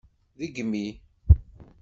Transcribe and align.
Degmi! 0.39 0.85